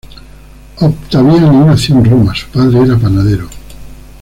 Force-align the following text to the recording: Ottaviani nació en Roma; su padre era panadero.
Ottaviani 0.79 1.63
nació 1.63 1.95
en 1.99 2.05
Roma; 2.05 2.33
su 2.33 2.47
padre 2.47 2.79
era 2.81 2.97
panadero. 2.97 3.47